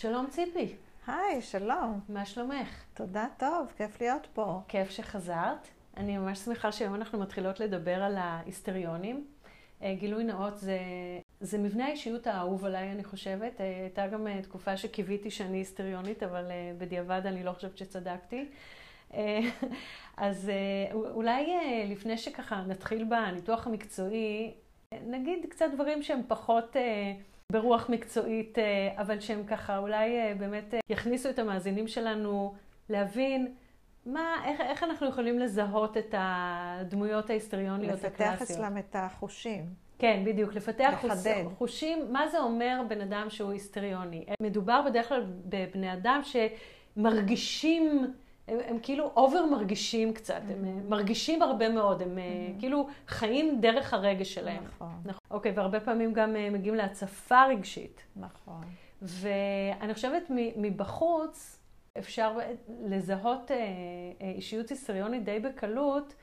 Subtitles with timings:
[0.00, 0.74] שלום ציפי,
[1.06, 2.00] היי, שלום.
[2.08, 2.84] מה שלומך?
[2.94, 4.60] תודה, טוב, כיף להיות פה.
[4.68, 5.68] כיף שחזרת.
[5.96, 9.26] אני ממש שמחה שהיום אנחנו מתחילות לדבר על ההיסטריונים.
[9.82, 10.78] אה, גילוי נאות זה,
[11.40, 13.60] זה מבנה האישיות האהוב עליי, אני חושבת.
[13.60, 16.44] אה, הייתה גם אה, תקופה שקיוויתי שאני היסטריונית, אבל
[16.78, 18.48] בדיעבד אני לא חושבת שצדקתי.
[20.16, 20.50] אז
[20.92, 21.46] אולי
[21.86, 24.54] לפני שככה נתחיל בניתוח המקצועי,
[25.06, 26.76] נגיד קצת דברים שהם פחות
[27.50, 28.58] ברוח מקצועית,
[28.96, 32.54] אבל שהם ככה אולי באמת יכניסו את המאזינים שלנו
[32.88, 33.54] להבין
[34.06, 38.40] מה, איך, איך אנחנו יכולים לזהות את הדמויות ההיסטריוניות הקלאסיות?
[38.40, 39.64] לפתח אצלם את החושים.
[39.98, 41.44] כן, בדיוק, לפתח לחדד.
[41.58, 44.24] חושים, מה זה אומר בן אדם שהוא היסטריוני?
[44.42, 46.20] מדובר בדרך כלל בבני אדם
[46.96, 48.12] שמרגישים,
[48.50, 50.90] הם, הם כאילו אובר מרגישים קצת, הם mm-hmm.
[50.90, 52.60] מרגישים הרבה מאוד, הם mm-hmm.
[52.60, 54.64] כאילו חיים דרך הרגש שלהם.
[54.64, 55.00] נכון.
[55.04, 55.20] נכון.
[55.30, 58.00] אוקיי, והרבה פעמים גם אה, מגיעים להצפה רגשית.
[58.16, 58.64] נכון.
[59.02, 60.22] ואני חושבת
[60.56, 61.60] מבחוץ,
[61.98, 62.38] אפשר
[62.68, 66.14] לזהות אה, אה, אישיות היסטריונית די בקלות,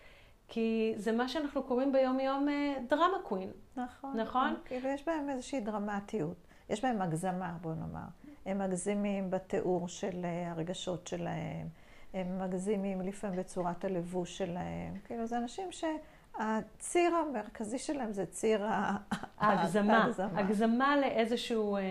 [0.47, 3.51] כי זה מה שאנחנו קוראים ביום-יום אה, דרמה קווין.
[3.75, 4.19] נכון.
[4.19, 4.55] נכון?
[4.65, 6.47] כאילו יש בהם איזושהי דרמטיות.
[6.69, 8.07] יש בהם הגזמה, בוא נאמר.
[8.45, 11.67] הם מגזימים בתיאור של הרגשות שלהם,
[12.13, 14.93] הם מגזימים לפעמים בצורת הלבוש שלהם.
[15.05, 15.83] כאילו, זה אנשים ש...
[16.39, 18.65] הציר המרכזי שלהם זה ציר
[19.37, 20.09] ההגזמה.
[20.35, 21.81] הגזמה לאיזשהו אה,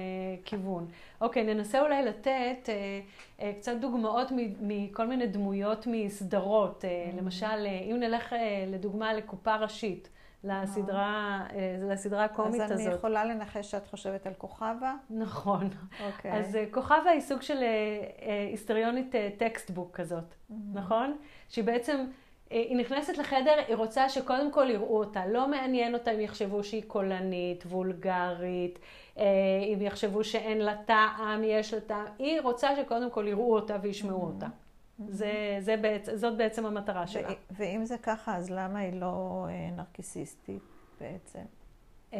[0.45, 0.87] כיוון.
[1.21, 3.01] אוקיי, ננסה אולי לתת אה,
[3.41, 4.29] אה, קצת דוגמאות
[4.61, 6.85] מכל מיני דמויות מסדרות.
[6.85, 7.17] אה, mm-hmm.
[7.17, 10.09] למשל, אה, אם נלך אה, לדוגמה לקופה ראשית.
[10.47, 12.73] לסדרה, אה, לסדרה הקומית הזאת.
[12.73, 14.95] אז אני יכולה לנחש שאת חושבת על כוכבה?
[15.11, 15.69] נכון.
[16.07, 16.33] אוקיי.
[16.33, 20.55] אז אה, כוכבה היא סוג של אה, היסטריונית textbook כזאת, mm-hmm.
[20.75, 21.17] נכון?
[21.49, 22.07] שהיא בעצם
[22.51, 25.27] היא נכנסת לחדר, היא רוצה שקודם כל יראו אותה.
[25.27, 28.79] לא מעניין אותה אם יחשבו שהיא קולנית, וולגרית,
[29.17, 32.07] אם יחשבו שאין לה טעם, יש לה טעם.
[32.19, 34.35] היא רוצה שקודם כל יראו אותה וישמעו mm-hmm.
[34.35, 34.47] אותה.
[35.09, 36.09] זה, זה בעצ...
[36.15, 37.29] זאת בעצם המטרה שלה.
[37.51, 40.63] ואם זה ככה, אז למה היא לא אה, נרקיסיסטית
[41.01, 41.43] בעצם?
[42.15, 42.19] אה,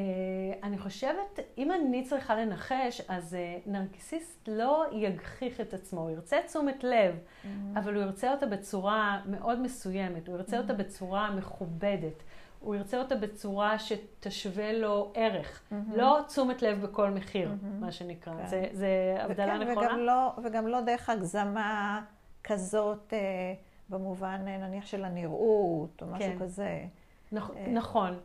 [0.63, 6.37] אני חושבת, אם אני צריכה לנחש, אז אה, נרקיסיסט לא יגחיך את עצמו, הוא ירצה
[6.47, 7.49] תשומת לב, mm-hmm.
[7.79, 10.61] אבל הוא ירצה אותה בצורה מאוד מסוימת, הוא ירצה mm-hmm.
[10.61, 12.23] אותה בצורה מכובדת,
[12.61, 15.75] הוא ירצה אותה בצורה שתשווה לו ערך, mm-hmm.
[15.97, 17.81] לא תשומת לב בכל מחיר, mm-hmm.
[17.81, 18.35] מה שנקרא.
[18.35, 18.47] כן.
[18.47, 19.87] זה, זה הבדלה וכן, נכונה?
[19.87, 22.01] וגם לא, וגם לא דרך הגזמה
[22.47, 23.55] כזאת, אה,
[23.89, 26.39] במובן נניח של הנראות, או משהו כן.
[26.39, 26.85] כזה.
[27.33, 28.19] נכ- נכון.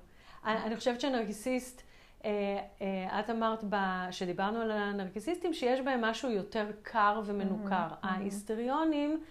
[0.46, 1.82] אני חושבת שנרקיסיסט,
[2.26, 3.64] אה, אה, את אמרת
[4.12, 7.88] שדיברנו על הנרקיסיסטים, שיש בהם משהו יותר קר ומנוכר.
[7.92, 8.08] Mm-hmm.
[8.08, 9.24] ההיסטריונים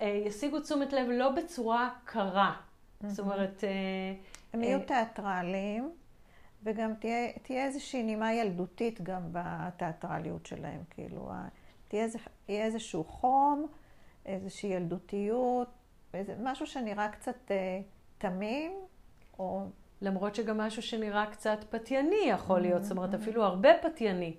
[0.00, 2.52] אה, ישיגו תשומת לב לא בצורה קרה.
[2.54, 3.08] Mm-hmm.
[3.08, 3.64] זאת אומרת...
[4.52, 5.90] הם יהיו תיאטרליים,
[6.62, 10.80] וגם תהיה, תהיה איזושהי נימה ילדותית גם בתיאטרליות שלהם.
[10.90, 11.30] כאילו,
[11.88, 12.18] תהיה איזה,
[12.48, 13.66] איזשהו חום,
[14.26, 15.68] איזושהי ילדותיות,
[16.14, 17.50] איזה, משהו שנראה קצת
[18.18, 18.72] תמים,
[19.38, 19.64] או
[20.02, 24.34] למרות שגם משהו שנראה קצת פתייני יכול להיות, זאת אומרת אפילו הרבה פתייני.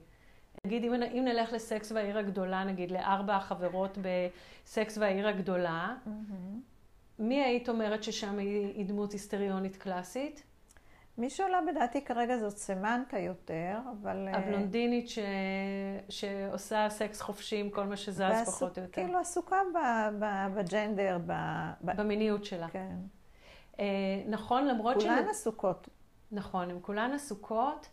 [0.66, 5.96] נגיד אם, אם נלך לסקס והעיר הגדולה, נגיד לארבע החברות בסקס והעיר הגדולה,
[7.20, 10.44] מי היית אומרת ששם היא דמות היסטריונית קלאסית?
[11.18, 14.28] מי שעולה בדעתי כרגע זאת סמנטה יותר, אבל...
[14.28, 15.20] אה, הבלונדינית ש...
[16.10, 19.02] שעושה סקס חופשי עם כל מה שזז ועסוק, פחות או יותר.
[19.02, 19.58] כאילו עסוקה
[20.56, 21.34] בג'נדר, ב...
[21.82, 22.68] במיניות שלה.
[22.70, 22.96] כן.
[23.80, 23.86] אה,
[24.28, 25.04] נכון, למרות ש...
[25.04, 25.26] כולן.
[25.30, 25.90] עסוקות.
[26.32, 27.90] נכון, הן כולן עסוקות.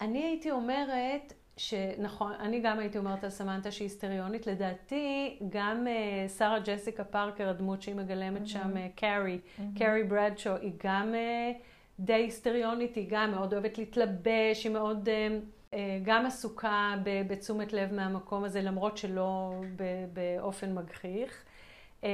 [0.00, 4.46] אני הייתי אומרת שנכון, אני גם הייתי אומרת על סמנטה שהיא היסטריונית.
[4.46, 8.48] לדעתי, גם uh, שרה ג'סיקה פארקר, הדמות שהיא מגלמת mm-hmm.
[8.48, 9.78] שם, uh, קארי, mm-hmm.
[9.78, 11.62] קארי ברדשו, היא גם uh,
[12.00, 16.94] די היסטריונית, היא גם מאוד אוהבת להתלבש, היא מאוד uh, uh, גם עסוקה
[17.28, 19.52] בתשומת לב מהמקום הזה, למרות שלא
[20.12, 21.44] באופן מגחיך.
[22.00, 22.04] Uh,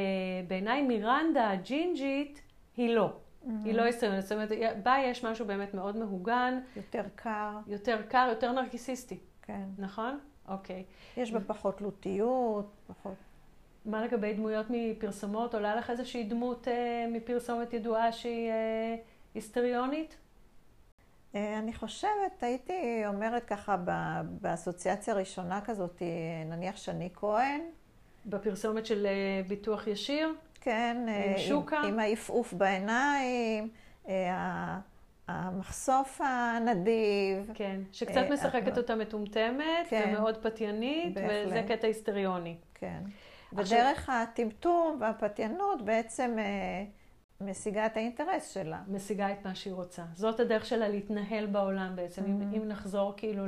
[0.49, 2.43] בעיניי מירנדה הג'ינג'ית,
[2.77, 3.13] היא לא.
[3.13, 3.49] Mm-hmm.
[3.65, 4.23] היא לא היסטריונית.
[4.23, 4.51] זאת אומרת,
[4.83, 6.61] בה יש משהו באמת מאוד מהוגן.
[6.77, 7.51] יותר קר.
[7.67, 9.19] יותר קר, יותר נרקיסיסטי.
[9.43, 9.63] כן.
[9.79, 10.19] נכון?
[10.49, 10.85] אוקיי.
[11.17, 13.15] יש בה פחות לוטיות, פחות...
[13.85, 15.55] מה לגבי דמויות מפרסומות?
[15.55, 18.97] עולה לך איזושהי דמות אה, מפרסומת ידועה שהיא אה,
[19.35, 20.17] היסטריונית?
[21.35, 23.77] אה, אני חושבת, הייתי אומרת ככה
[24.25, 26.03] באסוציאציה הראשונה כזאת,
[26.47, 27.61] נניח שני כהן.
[28.27, 30.35] בפרסומת של אה, ביטוח ישיר?
[30.61, 31.79] כן, עם אה, שוקה.
[31.79, 33.69] עם, עם העפעוף בעיניים,
[34.09, 34.79] אה,
[35.29, 37.51] המחשוף הנדיב.
[37.55, 41.47] כן, שקצת אה, משחקת אותה מטומטמת, כן, ומאוד פתיינית, בהחלט.
[41.47, 42.57] וזה קטע היסטריוני.
[42.75, 43.03] כן.
[43.53, 46.37] ודרך הטמטום והפתיינות בעצם
[47.43, 48.83] משיגה את האינטרס שלה.
[48.89, 50.03] משיגה את מה שהיא רוצה.
[50.15, 52.23] זאת הדרך שלה להתנהל בעולם בעצם.
[52.23, 52.55] Mm-hmm.
[52.55, 53.45] אם, אם נחזור כאילו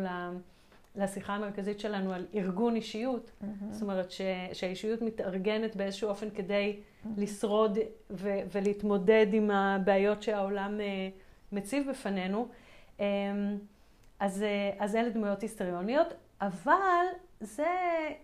[0.96, 3.30] לשיחה המרכזית שלנו על ארגון אישיות.
[3.30, 3.46] Mm-hmm.
[3.70, 4.20] זאת אומרת ש,
[4.52, 7.08] שהאישיות מתארגנת באיזשהו אופן כדי mm-hmm.
[7.16, 7.78] לשרוד
[8.10, 10.80] ו, ולהתמודד עם הבעיות שהעולם
[11.52, 12.48] מציב בפנינו.
[14.20, 14.44] אז,
[14.78, 17.04] אז אלה דמויות היסטריוניות, אבל
[17.40, 17.66] זה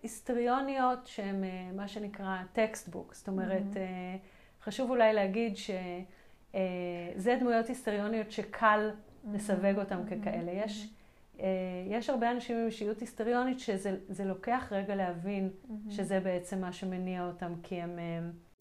[0.02, 1.44] היסטריוניות שהן
[1.76, 3.14] מה שנקרא textbook.
[3.14, 4.39] זאת אומרת, mm-hmm.
[4.62, 8.90] חשוב אולי להגיד שזה דמויות היסטריוניות שקל
[9.32, 10.52] לסווג אותם ככאלה.
[10.52, 10.88] יש,
[11.86, 15.50] יש הרבה אנשים עם אישיות היסטריונית שזה לוקח רגע להבין
[15.90, 17.98] שזה בעצם מה שמניע אותם, כי הם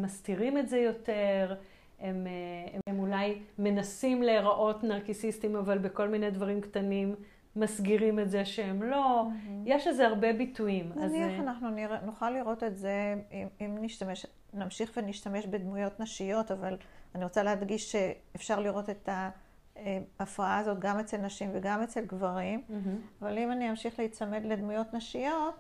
[0.02, 1.56] מסתירים את זה יותר,
[2.00, 2.28] הם,
[2.74, 7.16] הם, הם אולי מנסים להיראות נרקיסיסטים, אבל בכל מיני דברים קטנים
[7.56, 9.24] מסגירים את זה שהם לא.
[9.24, 9.50] Mm-hmm.
[9.66, 10.92] יש לזה הרבה ביטויים.
[10.96, 11.40] נניח אז...
[11.40, 11.98] אנחנו נרא...
[12.06, 16.78] נוכל לראות את זה אם, אם נשתמש, נמשיך ונשתמש בדמויות נשיות, אבל
[17.16, 19.10] אני רוצה להדגיש שאפשר לראות את
[20.20, 22.62] ההפרעה הזאת גם אצל נשים וגם אצל גברים.
[22.70, 23.22] Mm-hmm.
[23.22, 25.56] אבל אם אני אמשיך להיצמד לדמויות נשיות,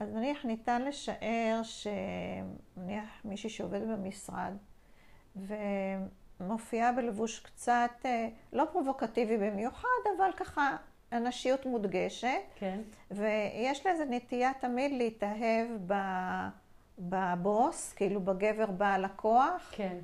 [0.00, 4.52] אז נניח ניתן לשער שנניח מישהי שעובד במשרד,
[6.40, 10.76] ומופיעה בלבוש קצת אה, לא פרובוקטיבי במיוחד, אבל ככה
[11.10, 12.28] הנשיות מודגשת.
[12.54, 12.80] כן.
[13.10, 15.66] ויש לה איזו נטייה תמיד להתאהב
[17.00, 19.70] בבוס, כאילו בגבר בעל הכוח.
[19.70, 19.96] כן.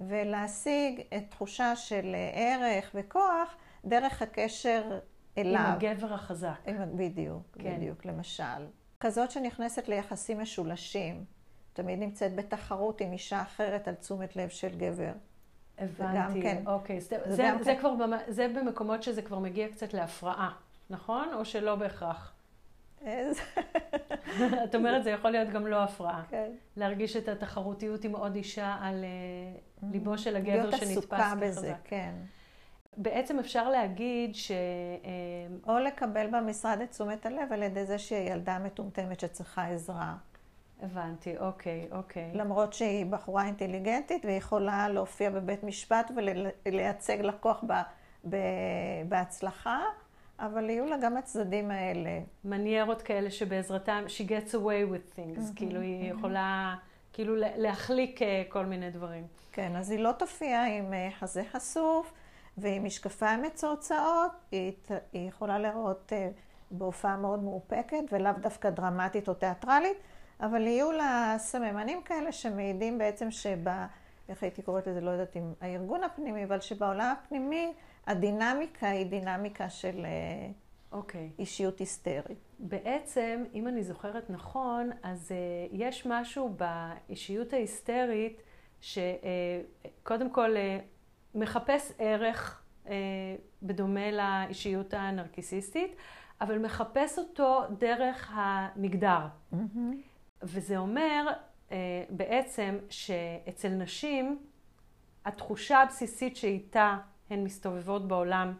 [0.00, 4.98] ולהשיג את תחושה של ערך וכוח דרך הקשר
[5.38, 5.60] אליו.
[5.60, 6.60] עם הגבר החזק.
[6.66, 7.76] עם, בדיוק, כן.
[7.76, 8.66] בדיוק, למשל.
[9.00, 11.24] כזאת שנכנסת ליחסים משולשים,
[11.72, 15.12] תמיד נמצאת בתחרות עם אישה אחרת על תשומת לב של גבר.
[15.78, 17.00] הבנתי, כן, אוקיי.
[17.00, 17.80] זה, זה, זה, זה, כן.
[17.80, 17.94] כבר,
[18.28, 20.52] זה במקומות שזה כבר מגיע קצת להפרעה,
[20.90, 21.34] נכון?
[21.34, 22.32] או שלא בהכרח?
[24.64, 26.22] את אומרת, זה יכול להיות גם לא הפרעה.
[26.28, 26.50] כן.
[26.76, 30.86] להרגיש את התחרותיות עם עוד אישה על אה, ליבו של הגבר שנתפס כחזק.
[30.86, 32.14] להיות עסוקה בזה, כן.
[32.96, 34.50] בעצם אפשר להגיד ש...
[34.50, 34.56] אה,
[35.74, 40.14] או לקבל במשרד את תשומת הלב על ידי זה שהיא ילדה מטומטמת שצריכה עזרה.
[40.82, 42.30] הבנתי, אוקיי, אוקיי.
[42.34, 46.10] למרות שהיא בחורה אינטליגנטית והיא יכולה להופיע בבית משפט
[46.66, 47.72] ולייצג לקוח ב,
[48.28, 48.36] ב,
[49.08, 49.80] בהצלחה,
[50.40, 52.20] אבל יהיו לה גם הצדדים האלה.
[52.44, 56.18] מניירות כאלה שבעזרתם, she gets away with things, mm-hmm, כאילו היא mm-hmm.
[56.18, 56.76] יכולה
[57.12, 59.26] כאילו להחליק אה, כל מיני דברים.
[59.52, 62.12] כן, אז היא לא תופיע עם אה, חזה חשוף
[62.58, 64.72] ועם משקפיים מצורצעות, היא,
[65.12, 66.28] היא יכולה לראות אה,
[66.70, 69.96] בהופעה מאוד מאופקת ולאו דווקא דרמטית או תיאטרלית.
[70.40, 73.68] אבל יהיו לה סממנים כאלה שמעידים בעצם שב...
[74.28, 77.72] איך הייתי קוראת לזה, לא יודעת אם הארגון הפנימי, אבל שבעולם הפנימי
[78.06, 80.70] הדינמיקה היא דינמיקה של okay.
[80.92, 81.30] אוקיי.
[81.38, 82.38] אישיות היסטרית.
[82.58, 85.34] בעצם, אם אני זוכרת נכון, אז uh,
[85.72, 88.42] יש משהו באישיות ההיסטרית
[88.80, 90.82] שקודם uh, כל uh,
[91.34, 92.88] מחפש ערך uh,
[93.62, 95.96] בדומה לאישיות הנרקיסיסטית,
[96.40, 99.26] אבל מחפש אותו דרך המגדר.
[99.52, 99.56] Mm-hmm.
[100.42, 101.26] וזה אומר
[101.72, 104.38] אה, בעצם שאצל נשים,
[105.24, 106.98] התחושה הבסיסית שאיתה
[107.30, 108.52] הן מסתובבות בעולם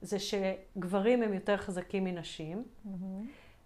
[0.00, 2.90] זה שגברים הם יותר חזקים מנשים, mm-hmm.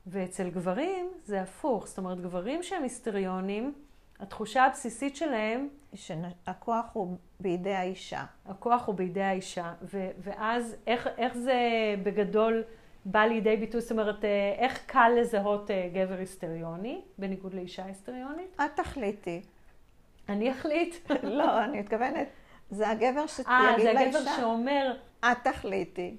[0.06, 1.87] ואצל גברים זה הפוך.
[1.87, 3.75] זאת אומרת, גברים שהם היסטריונים,
[4.20, 5.69] התחושה הבסיסית שלהם...
[5.94, 8.25] שהכוח הוא בידי האישה.
[8.47, 9.73] הכוח הוא בידי האישה.
[9.82, 11.61] ו- ואז איך, איך זה
[12.02, 12.62] בגדול...
[13.05, 18.57] בא לידי ביטוי, זאת אומרת, אה, איך קל לזהות אה, גבר היסטריוני, בניגוד לאישה היסטריונית?
[18.57, 19.42] את תחליטי.
[20.28, 21.11] אני אחליט?
[21.23, 22.28] לא, אני מתכוונת,
[22.71, 23.91] זה הגבר שיגיד לאישה.
[23.91, 24.93] אה, זה הגבר שאומר...
[25.21, 26.17] את תחליטי.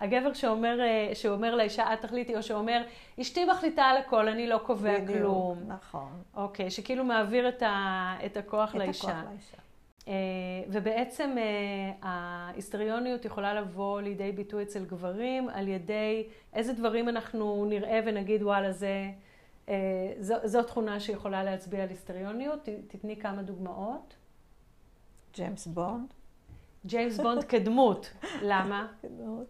[0.00, 2.82] הגבר שאומר, אה, שאומר לאישה, את תחליטי, או שאומר,
[3.20, 5.58] אשתי מחליטה על הכל, אני לא קובע בדיוק, כלום.
[5.66, 6.22] נכון.
[6.34, 9.08] אוקיי, שכאילו מעביר את, ה, את הכוח את לאישה.
[9.08, 9.56] את הכוח לאישה.
[10.08, 10.12] אה,
[10.68, 18.00] ובעצם אה, ההיסטריוניות יכולה לבוא לידי ביטוי אצל גברים על ידי איזה דברים אנחנו נראה
[18.06, 19.10] ונגיד וואלה זה,
[19.68, 19.74] אה,
[20.20, 22.68] זו, זו תכונה שיכולה להצביע על היסטריוניות.
[22.88, 24.14] תתני כמה דוגמאות.
[25.34, 26.14] ג'יימס בונד.
[26.86, 28.10] ג'יימס בונד כדמות.
[28.42, 28.92] למה?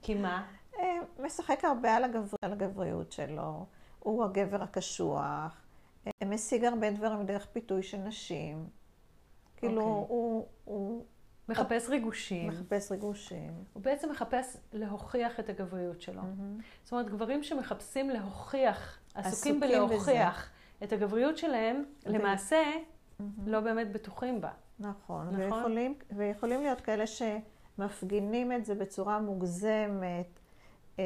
[0.02, 0.46] כי מה?
[1.18, 3.66] משחק הרבה על, הגבר, על הגבריות שלו.
[3.98, 5.62] הוא הגבר הקשוח.
[6.24, 8.66] משיג הרבה דברים דרך פיתוי של נשים.
[9.56, 9.84] כאילו, okay.
[9.84, 10.16] אוקיי.
[10.16, 11.04] הוא, הוא...
[11.48, 12.48] מחפש ריגושים.
[12.48, 13.52] מחפש ריגושים.
[13.72, 16.22] הוא בעצם מחפש להוכיח את הגבריות שלו.
[16.22, 16.62] Mm-hmm.
[16.84, 20.86] זאת אומרת, גברים שמחפשים להוכיח, עסוקים, עסוקים בלהוכיח בזה.
[20.86, 22.12] את הגבריות שלהם, ו...
[22.12, 23.22] למעשה mm-hmm.
[23.46, 24.50] לא באמת בטוחים בה.
[24.78, 25.28] נכון.
[25.28, 25.40] נכון?
[25.40, 30.38] ויכולים, ויכולים להיות כאלה שמפגינים את זה בצורה מוגזמת,
[30.98, 31.04] אה,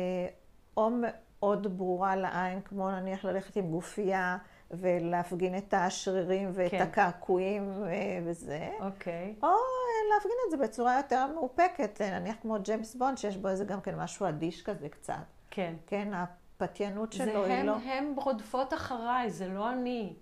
[0.76, 4.38] או מאוד ברורה לעין, כמו נניח ללכת עם גופייה.
[4.70, 6.82] ולהפגין את השרירים ואת כן.
[6.82, 8.70] הקעקועים אה, וזה.
[8.80, 9.34] אוקיי.
[9.42, 13.64] או אה, להפגין את זה בצורה יותר מאופקת, נניח כמו ג'יימס בונד, שיש בו איזה
[13.64, 15.14] גם כן משהו אדיש כזה קצת.
[15.50, 15.74] כן.
[15.86, 16.08] כן,
[16.56, 17.76] הפתיינות שלו היא הם, לא...
[17.76, 20.14] הם רודפות אחריי, זה לא אני.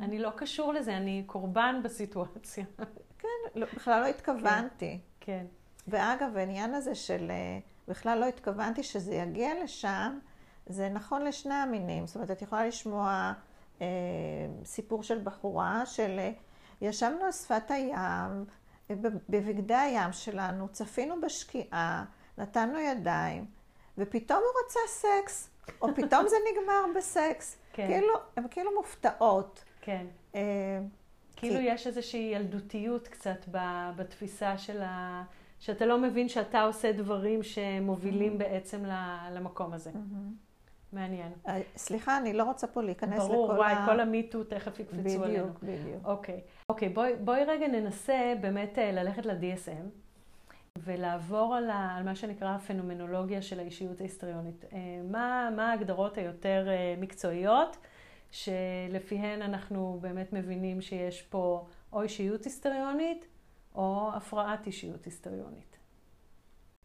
[0.00, 2.64] אני לא קשור לזה, אני קורבן בסיטואציה.
[3.18, 5.00] כן, לא, בכלל לא התכוונתי.
[5.20, 5.46] כן.
[5.88, 10.18] ואגב, העניין הזה של אה, בכלל לא התכוונתי שזה יגיע לשם,
[10.66, 12.06] זה נכון לשני המינים.
[12.06, 13.32] זאת אומרת, את יכולה לשמוע
[13.80, 13.86] אה,
[14.64, 16.32] סיפור של בחורה של אה,
[16.80, 18.94] ישבנו על שפת הים, אה,
[19.28, 22.04] בבגדי הים שלנו, צפינו בשקיעה,
[22.38, 23.46] נתנו ידיים,
[23.98, 25.50] ופתאום הוא רצה סקס,
[25.82, 27.56] או פתאום זה נגמר בסקס.
[27.72, 27.86] כן.
[27.86, 29.64] כאילו, הן כאילו מופתעות.
[29.80, 30.06] כן.
[30.34, 30.40] אה,
[31.36, 33.38] כאילו כי- יש איזושהי ילדותיות קצת
[33.96, 35.22] בתפיסה של ה...
[35.58, 39.90] שאתה לא מבין שאתה עושה דברים שמובילים בעצם ל- למקום הזה.
[40.92, 41.32] מעניין.
[41.48, 43.86] אה, סליחה, אני לא רוצה פה להיכנס לכל ברור, וואי, ה...
[43.86, 45.44] כל המיטו תכף יקפצו עלינו.
[45.44, 46.04] בדיוק, בדיוק.
[46.04, 46.40] אוקיי.
[46.68, 50.05] אוקיי, בואי, בואי רגע ננסה באמת אה, ללכת ל-DSM
[50.84, 54.64] ולעבור על, ה, על מה שנקרא הפנומנולוגיה של האישיות ההיסטריונית.
[54.72, 54.78] אה,
[55.10, 57.76] מה, מה ההגדרות היותר אה, מקצועיות
[58.30, 63.26] שלפיהן אנחנו באמת מבינים שיש פה או אישיות היסטריונית
[63.74, 65.76] או הפרעת אישיות היסטריונית.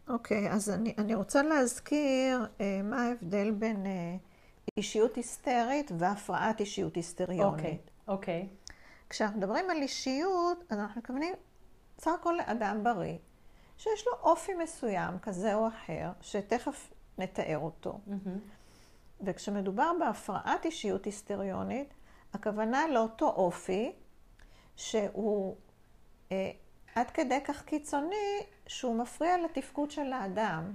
[0.07, 4.15] אוקיי, אז אני, אני רוצה להזכיר אה, מה ההבדל בין אה,
[4.77, 7.59] אישיות היסטרית והפרעת אישיות היסטריונית.
[7.59, 8.47] אוקיי, אוקיי.
[9.09, 11.33] כשאנחנו מדברים על אישיות, אז אנחנו מתכוונים
[11.99, 13.17] סך הכל לאדם בריא,
[13.81, 17.99] שיש לו אופי מסוים, כזה או אחר, שתכף נתאר אותו.
[18.07, 18.39] מהמם.
[19.21, 21.93] וכשמדובר בהפרעת אישיות היסטריונית,
[22.33, 23.91] הכוונה לאותו אופי
[24.75, 25.55] שהוא
[26.31, 26.51] אה,
[26.95, 30.73] עד כדי כך קיצוני שהוא מפריע לתפקוד של האדם.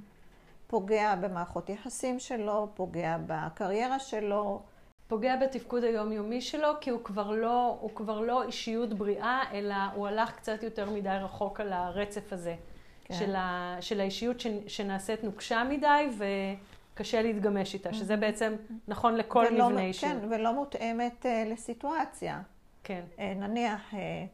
[0.66, 4.62] פוגע במערכות יחסים שלו, פוגע בקריירה שלו,
[5.08, 10.06] פוגע בתפקוד היומיומי שלו, כי הוא כבר לא, הוא כבר לא אישיות בריאה, אלא הוא
[10.06, 12.56] הלך קצת יותר מדי רחוק על הרצף הזה.
[13.08, 13.14] כן.
[13.14, 16.08] של, ה, של האישיות ש, שנעשית נוקשה מדי
[16.94, 18.54] וקשה להתגמש איתה, שזה בעצם
[18.88, 20.12] נכון לכל ולא- מבנה אישיות.
[20.12, 22.42] כן, ולא מותאמת אה, לסיטואציה.
[22.84, 24.24] כן, אה, נניח, אה,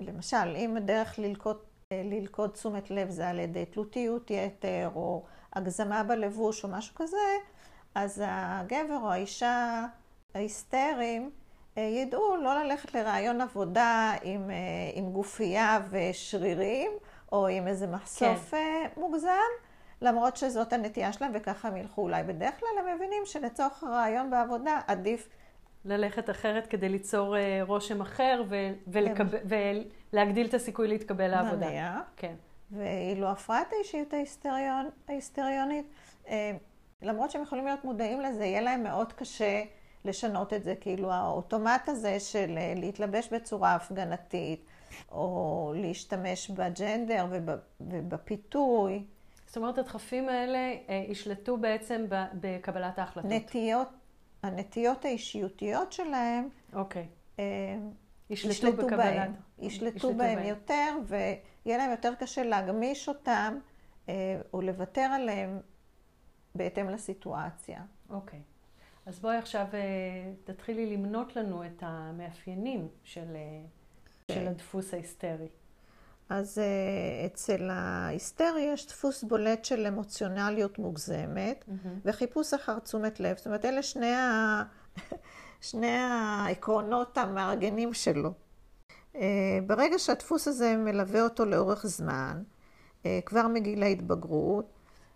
[0.00, 1.56] למשל, אם הדרך ללכוד,
[1.92, 7.16] אה, ללכוד תשומת לב זה על ידי תלותיות יתר, או הגזמה בלבוש, או משהו כזה,
[7.94, 9.86] אז הגבר או האישה
[10.34, 11.30] ההיסטריים
[11.76, 14.50] ידעו לא ללכת לרעיון עבודה עם,
[14.94, 16.90] עם גופייה ושרירים,
[17.32, 18.56] או עם איזה מחשוף כן.
[18.56, 19.50] אה, מוגזם,
[20.02, 22.22] למרות שזאת הנטייה שלהם, וככה הם ילכו אולי.
[22.22, 25.28] בדרך כלל הם מבינים שלצורך הרעיון בעבודה עדיף
[25.84, 29.24] ללכת אחרת כדי ליצור אה, רושם אחר ו, ולקב,
[30.12, 31.68] ולהגדיל את הסיכוי להתקבל לעבודה.
[31.68, 32.00] נניח.
[32.16, 32.34] כן,
[32.70, 35.86] ואילו הפרעת האישיות ההיסטריון, ההיסטריונית,
[36.28, 36.52] אה,
[37.02, 39.62] למרות שהם יכולים להיות מודעים לזה, יהיה להם מאוד קשה
[40.04, 40.74] לשנות את זה.
[40.80, 44.64] כאילו האוטומט הזה של להתלבש בצורה הפגנתית,
[45.12, 49.04] או להשתמש בג'נדר וב, ובפיתוי,
[49.52, 53.30] זאת אומרת, הדחפים האלה אה, ישלטו בעצם בקבלת ההחלטות.
[53.30, 53.88] נטיות,
[54.42, 57.06] הנטיות האישיותיות שלהם, אוקיי.
[57.38, 57.44] אה,
[58.30, 58.98] ישלטו, ישלטו בקבלת...
[58.98, 63.58] בהם, ישלטו בהם יותר, ויהיה להם יותר קשה להגמיש אותם,
[64.08, 65.60] אה, או לוותר עליהם
[66.54, 67.82] בהתאם לסיטואציה.
[68.10, 68.40] אוקיי.
[69.06, 69.66] אז בואי עכשיו
[70.44, 73.36] תתחילי למנות לנו את המאפיינים של,
[74.34, 75.48] של הדפוס ההיסטרי.
[76.28, 81.64] אז uh, אצל ההיסטרי יש דפוס בולט של אמוציונליות מוגזמת
[82.04, 83.36] וחיפוש אחר תשומת לב.
[83.36, 84.62] זאת אומרת, אלה שני, ה...
[85.70, 88.32] שני העקרונות המארגנים שלו.
[89.14, 89.18] Uh,
[89.66, 92.42] ברגע שהדפוס הזה מלווה אותו לאורך זמן,
[93.02, 94.72] uh, כבר מגיל ההתבגרות,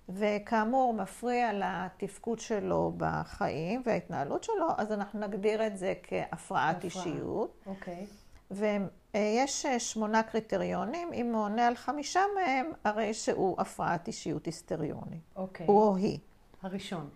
[0.08, 7.04] וכאמור מפריע לתפקוד שלו בחיים וההתנהלות שלו, אז אנחנו נגדיר את זה כהפרעת הפרעה.
[7.06, 7.64] אישיות.
[7.66, 8.06] אוקיי.
[8.50, 8.80] ויש
[9.16, 15.23] אה, שמונה קריטריונים, אם הוא עונה על חמישה מהם, הרי שהוא הפרעת אישיות היסטריונית.
[15.37, 15.66] אוקיי.
[15.66, 16.18] הוא או היא.
[16.62, 17.08] הראשון.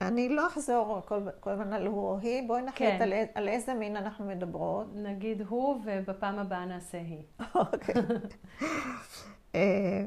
[0.00, 3.02] אני לא אחזור כל, כל הזמן על הוא או היא, בואי נחליט כן.
[3.02, 4.86] על, על איזה מין אנחנו מדברות.
[4.94, 7.22] נגיד הוא, ובפעם הבאה נעשה היא.
[7.54, 7.94] אוקיי.
[9.54, 10.04] אה,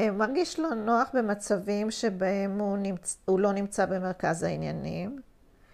[0.00, 3.18] אה, מרגיש לו נוח במצבים שבהם הוא, נמצ...
[3.24, 5.20] הוא לא נמצא במרכז העניינים.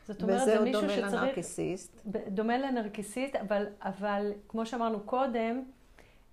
[0.07, 1.13] זאת אומרת, וזה זה מישהו דומה שצריך...
[1.23, 2.01] לנרקיסיסט.
[2.11, 5.63] ב- דומה לנרקיסיסט, אבל, אבל כמו שאמרנו קודם,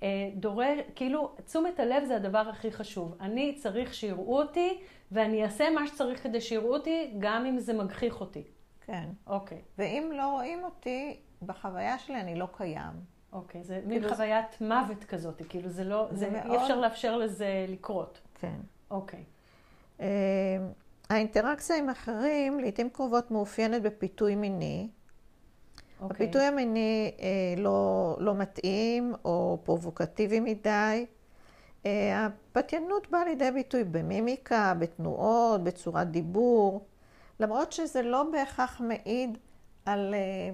[0.04, 3.16] אה, דורש, כאילו, תשומת הלב זה הדבר הכי חשוב.
[3.22, 4.80] אני צריך שיראו אותי,
[5.12, 8.44] ואני אעשה מה שצריך כדי שיראו אותי, גם אם זה מגחיך אותי.
[8.86, 9.10] כן.
[9.28, 12.94] אוקיי, ואם לא רואים אותי, בחוויה שלי אני לא קיים.
[13.34, 13.64] אוקיי.
[13.64, 17.18] זה מין כאילו חוויית מוות כזאת, כאילו זה לא, זה זה, מאוד- אי אפשר לאפשר
[17.18, 18.22] לזה לקרות.
[18.36, 18.56] כן.
[18.92, 19.24] אוקיי.
[21.12, 24.90] האינטראקציה עם אחרים לעיתים קרובות מאופיינת בפיתוי מיני.
[26.02, 26.16] אוקיי.
[26.16, 31.06] הפיתוי המיני אה, לא, לא מתאים או פרובוקטיבי מדי.
[31.86, 36.86] אה, הפתיינות באה לידי ביטוי במימיקה, בתנועות, בצורת דיבור,
[37.40, 39.38] למרות שזה לא בהכרח מעיד
[39.86, 40.14] על...
[40.14, 40.54] אה,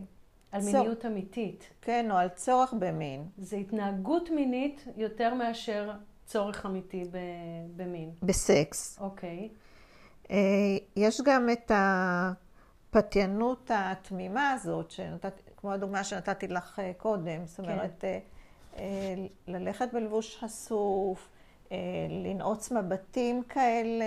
[0.52, 0.72] על צור...
[0.72, 1.70] מיניות אמיתית.
[1.82, 3.26] כן, או על צורך במין.
[3.38, 5.92] זה התנהגות מינית יותר מאשר
[6.26, 7.04] צורך אמיתי
[7.76, 8.12] במין.
[8.24, 9.00] בסקס.
[9.02, 9.40] אוקיי.
[9.40, 9.67] אה,
[10.96, 17.72] יש גם את הפתיינות התמימה הזאת, שנתת, כמו הדוגמה שנתתי לך אה, קודם, זאת כן.
[17.72, 18.04] אומרת,
[18.72, 18.80] כן.
[19.48, 21.30] ללכת בלבוש חשוף,
[22.10, 24.06] לנעוץ מבטים כאלה.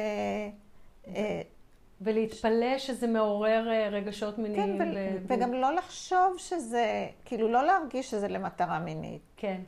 [2.00, 4.78] ולהתפלא שזה מעורר רגשות מיניים.
[4.78, 5.16] כן, ו...
[5.28, 9.22] וגם לא לחשוב שזה, כאילו לא להרגיש שזה למטרה מינית.
[9.36, 9.60] כן.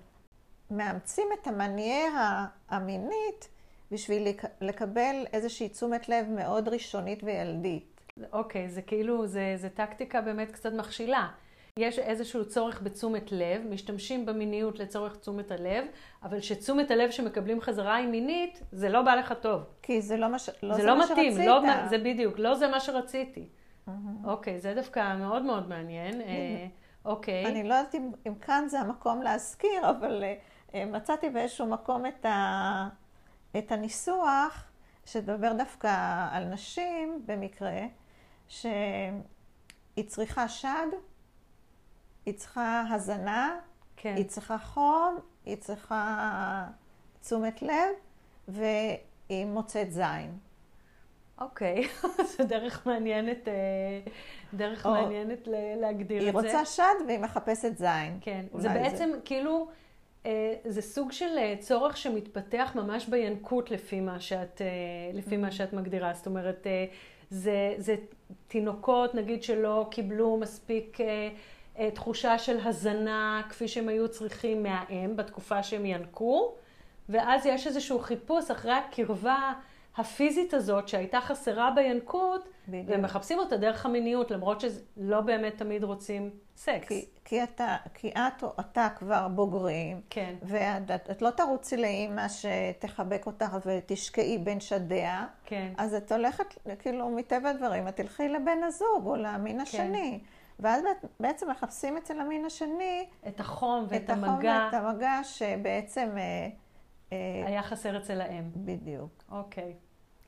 [0.70, 3.48] מאמצים את המניירה המינית
[3.92, 4.28] בשביל
[4.60, 8.00] לקבל איזושהי תשומת לב מאוד ראשונית וילדית.
[8.32, 11.28] אוקיי, זה כאילו, זה, זה טקטיקה באמת קצת מכשילה.
[11.78, 15.84] יש איזשהו צורך בתשומת לב, משתמשים במיניות לצורך תשומת הלב,
[16.22, 19.62] אבל שתשומת הלב שמקבלים חזרה היא מינית, זה לא בא לך טוב.
[19.82, 20.50] כי זה לא, מש...
[20.62, 21.46] לא זה, זה לא מה מתאים, שרצית.
[21.46, 23.48] לא, זה בדיוק, לא זה מה שרציתי.
[24.24, 26.20] אוקיי, זה דווקא מאוד מאוד מעניין.
[26.20, 26.66] אה,
[27.04, 27.46] אוקיי.
[27.46, 30.24] אני לא יודעת אם, אם כאן זה המקום להזכיר, אבל
[30.70, 32.88] uh, מצאתי באיזשהו מקום את, ה,
[33.58, 34.64] את הניסוח,
[35.04, 37.80] שדבר דווקא על נשים במקרה,
[38.48, 39.12] שהיא
[40.06, 40.86] צריכה שד,
[42.26, 43.58] היא צריכה הזנה,
[43.96, 44.14] כן.
[44.16, 46.66] היא צריכה חום, היא צריכה
[47.20, 47.94] תשומת לב,
[48.48, 50.38] והיא מוצאת זין.
[51.40, 51.88] אוקיי,
[52.36, 53.52] זו דרך מעניינת, אה,
[54.54, 55.48] דרך או, מעניינת
[55.80, 56.40] להגדיר את זה.
[56.40, 58.18] היא רוצה שד והיא מחפשת זין.
[58.20, 59.20] כן, זה בעצם זה.
[59.24, 59.68] כאילו,
[60.64, 64.60] זה סוג של אה, צורך שמתפתח ממש בינקות לפי מה שאת,
[65.14, 66.14] לפי מה שאת מגדירה.
[66.14, 66.66] זאת אומרת,
[67.30, 67.94] זה, זה
[68.48, 70.98] תינוקות, נגיד, שלא קיבלו מספיק...
[71.00, 76.54] אה, תחושה של הזנה כפי שהם היו צריכים מהאם בתקופה שהם ינקו,
[77.08, 79.52] ואז יש איזשהו חיפוש אחרי הקרבה
[79.96, 82.88] הפיזית הזאת שהייתה חסרה בינקות, בדיוק.
[82.88, 86.88] והם מחפשים אותה דרך המיניות, למרות שלא באמת תמיד רוצים סקס.
[86.88, 90.34] כי, כי, אתה, כי את או אתה כבר בוגרים, כן.
[90.42, 95.72] ואת את לא תרוצי לאימא שתחבק אותך ותשקעי בין שדיה, כן.
[95.78, 99.60] אז את הולכת, כאילו, מטבע הדברים, את תלכי לבן הזוג או למין כן.
[99.60, 100.20] השני.
[100.60, 100.84] ואז
[101.20, 103.06] בעצם מחפשים אצל המין השני...
[103.28, 104.68] את החום ואת את המגע.
[104.68, 106.08] את החום ואת המגע שבעצם...
[106.16, 106.48] אה,
[107.12, 108.50] אה, היה חסר אצל האם.
[108.56, 109.24] בדיוק.
[109.30, 109.74] אוקיי.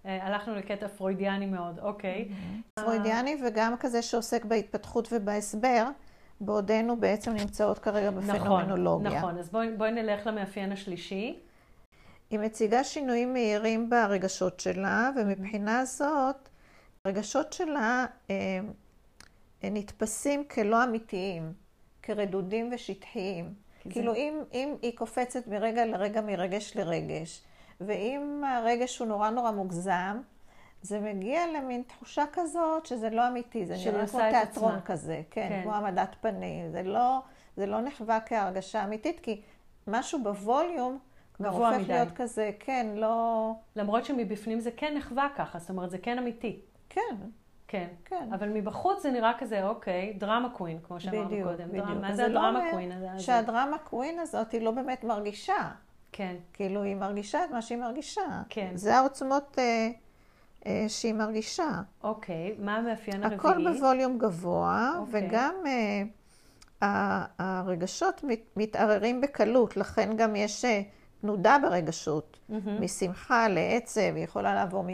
[0.06, 2.28] אה, הלכנו לקטע פרוידיאני מאוד, אוקיי.
[2.28, 2.80] Mm-hmm.
[2.82, 5.86] פרוידיאני וגם כזה שעוסק בהתפתחות ובהסבר,
[6.40, 9.10] בעודנו בעצם נמצאות כרגע נכון, בפנומנולוגיה.
[9.10, 9.38] נכון, נכון.
[9.38, 11.38] אז בואי, נלך למאפיין השלישי.
[12.30, 16.48] היא מציגה שינויים מהירים ברגשות שלה, ומבחינה זאת,
[17.04, 18.06] הרגשות שלה
[19.62, 21.52] נתפסים כלא אמיתיים,
[22.02, 23.54] כרדודים ושטחיים.
[23.90, 27.42] כאילו אם, אם היא קופצת מרגע לרגע, מרגש לרגש,
[27.80, 30.20] ואם הרגש הוא נורא נורא מוגזם,
[30.82, 35.60] זה מגיע למין תחושה כזאת שזה לא אמיתי, זה נראה כמו תיאטרון כזה, כן, כן,
[35.62, 36.70] כמו העמדת פנים.
[36.70, 37.18] זה לא,
[37.56, 39.42] זה לא נחווה כהרגשה אמיתית, כי
[39.87, 40.98] משהו בווליום
[41.34, 41.92] כבר הופך מדי.
[41.92, 43.52] להיות כזה, כן, לא...
[43.76, 46.60] למרות שמבפנים זה כן נחווה ככה, זאת אומרת, זה כן אמיתי.
[46.88, 47.00] כן.
[47.68, 47.88] כן.
[48.04, 48.28] כן.
[48.32, 51.68] אבל מבחוץ זה נראה כזה, אוקיי, דרמה קווין, כמו שאמרנו בדיוק, קודם.
[51.68, 51.87] בדיוק.
[51.87, 53.18] דרמה, מה זה הדרמה לא קווין הזה?
[53.18, 55.70] שהדרמה קווין הזאת היא לא באמת מרגישה.
[56.16, 56.37] כן.
[56.53, 58.42] כאילו, היא מרגישה את מה שהיא מרגישה.
[58.48, 58.70] כן.
[58.74, 59.88] זה העוצמות אה,
[60.66, 61.70] אה, שהיא מרגישה.
[62.05, 63.38] אוקיי, מה המאפיין הרביעי?
[63.38, 65.29] הכל בווליום גבוה, אוקיי.
[65.29, 65.55] וגם
[66.83, 70.83] אה, הרגשות מת, מתערערים בקלות, לכן גם יש אה,
[71.20, 72.38] תנודה ברגשות.
[72.50, 72.55] Mm-hmm.
[72.81, 74.85] משמחה לעצב, היא יכולה לעבור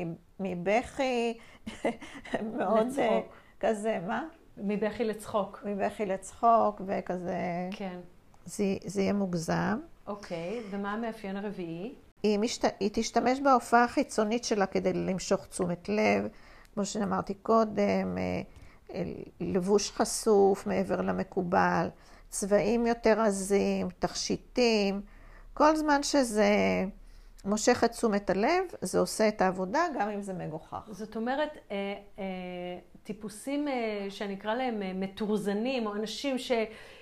[0.40, 1.38] מבכי
[2.56, 3.02] מאוד לצחוק.
[3.02, 3.20] אה,
[3.60, 4.24] כזה, מה?
[4.56, 5.62] מבכי לצחוק.
[5.64, 7.68] מבכי לצחוק, וכזה...
[7.70, 7.98] כן.
[8.44, 9.78] זה, זה יהיה מוגזם.
[10.10, 11.94] אוקיי, ומה המאפיין הרביעי?
[12.22, 12.64] היא, משת...
[12.80, 16.28] היא תשתמש בהופעה החיצונית שלה כדי למשוך תשומת לב,
[16.74, 18.42] כמו שאמרתי קודם, אה,
[18.94, 19.02] אה,
[19.40, 21.88] לבוש חשוף מעבר למקובל,
[22.28, 25.00] צבעים יותר עזים, תכשיטים,
[25.54, 26.54] כל זמן שזה
[27.44, 30.88] מושך את תשומת הלב, זה עושה את העבודה, גם אם זה מגוחך.
[30.90, 31.94] זאת אומרת, אה,
[33.02, 33.68] טיפוסים
[34.08, 36.36] שאני אקרא להם מתורזנים, או אנשים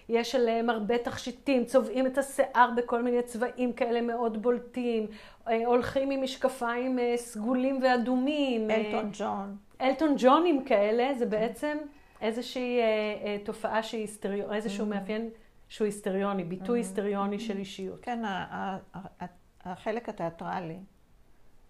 [0.09, 5.07] שיש עליהם הרבה תכשיטים, צובעים את השיער בכל מיני צבעים כאלה מאוד בולטים,
[5.49, 8.71] אה, הולכים עם משקפיים אה, סגולים ואדומים.
[8.71, 9.57] אה, אלטון ג'ון.
[9.81, 11.79] אלטון ג'ונים כאלה, זה בעצם
[12.21, 12.81] איזושהי
[13.44, 14.88] תופעה שהיא היסטריונית, איזשהו mm-hmm.
[14.88, 15.31] מאפיין
[15.68, 16.83] שהוא היסטריוני, ביטוי mm-hmm.
[16.83, 18.01] היסטריוני של אישיות.
[18.03, 18.23] כן,
[19.64, 20.79] החלק התיאטרלי.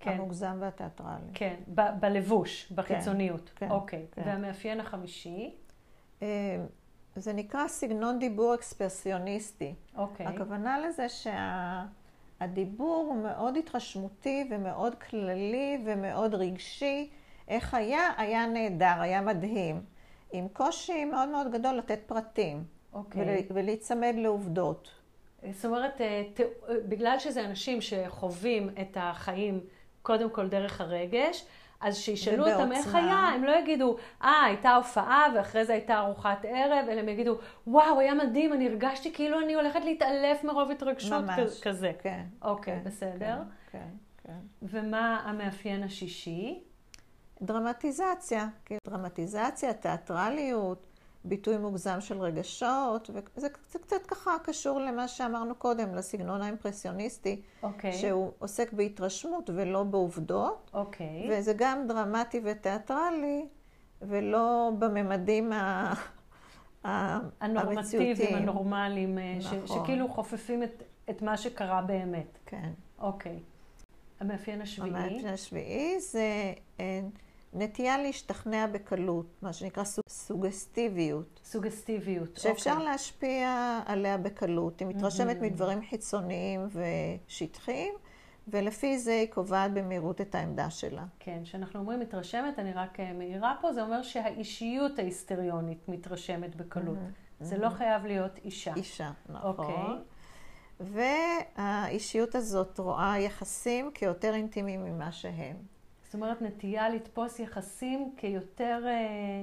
[0.01, 0.11] כן.
[0.11, 1.31] המוגזם והתיאטרלי.
[1.35, 3.51] כן, ב- בלבוש, בחיצוניות.
[3.55, 3.73] כן, כן.
[3.73, 4.07] אוקיי.
[4.13, 4.23] כן.
[4.27, 5.55] והמאפיין החמישי?
[7.19, 9.75] אה, זה נקרא סגנון דיבור אקספרסיוניסטי.
[9.97, 10.27] אוקיי.
[10.27, 13.15] הכוונה לזה שהדיבור שה...
[13.15, 17.11] הוא מאוד התרשמותי ומאוד כללי ומאוד רגשי.
[17.49, 18.01] איך היה?
[18.17, 19.83] היה נהדר, היה מדהים.
[20.33, 22.65] עם קושי מאוד מאוד גדול לתת פרטים.
[22.93, 23.47] אוקיי.
[23.51, 24.91] ולהיצמד לעובדות.
[25.51, 26.41] זאת אומרת, אה, ת...
[26.89, 29.61] בגלל שזה אנשים שחווים את החיים
[30.03, 31.45] קודם כל דרך הרגש,
[31.81, 36.45] אז שישאלו אותם איך היה, הם לא יגידו, אה, הייתה הופעה ואחרי זה הייתה ארוחת
[36.45, 41.25] ערב, אלא הם יגידו, וואו, היה מדהים, אני הרגשתי כאילו אני הולכת להתעלף מרוב התרגשות
[41.25, 41.93] ממש, כזה.
[42.03, 42.25] כן.
[42.43, 43.37] אוקיי, כן, בסדר.
[43.73, 43.89] כן, כן,
[44.25, 44.39] כן.
[44.63, 46.63] ומה המאפיין השישי?
[47.43, 50.87] דרמטיזציה, כאילו דרמטיזציה, תיאטרליות,
[51.29, 57.93] ביטוי מוגזם של רגשות, וזה זה קצת ככה קשור למה שאמרנו קודם, לסגנון האימפרסיוניסטי, אוקיי.
[57.93, 61.29] שהוא עוסק בהתרשמות ולא בעובדות, אוקיי.
[61.31, 63.47] וזה גם דרמטי ותיאטרלי,
[64.03, 65.95] ולא בממדים ה...
[67.41, 68.35] הנורמטיביים.
[68.37, 69.85] הנורמליים, אה, ש- נכון.
[69.85, 72.39] שכאילו חופפים את, את מה שקרה באמת.
[72.47, 72.71] כן.
[73.01, 73.39] אוקיי.
[74.21, 74.91] המאפיין השביעי?
[74.91, 77.01] המאפיין השביעי זה אה,
[77.53, 81.41] נטייה להשתכנע בקלות, מה שנקרא סוג- סוגסטיביות.
[81.45, 82.37] סוגסטיביות.
[82.37, 82.85] שאפשר אוקיי.
[82.85, 84.81] להשפיע עליה בקלות.
[84.81, 86.69] היא מתרשמת מדברים חיצוניים
[87.27, 87.95] ושטחיים,
[88.49, 91.05] ולפי זה היא קובעת במהירות את העמדה שלה.
[91.19, 96.99] כן, כשאנחנו אומרים מתרשמת, אני רק אה, מעירה פה, זה אומר שהאישיות ההיסטריונית מתרשמת בקלות.
[97.41, 98.75] זה לא חייב להיות אישה.
[98.75, 99.51] אישה, נכון.
[99.51, 99.85] אוקיי.
[101.57, 105.57] והאישיות הזאת רואה יחסים כיותר אינטימיים ממה שהם.
[106.09, 109.43] זאת אומרת, נטייה לתפוס יחסים כיותר אה,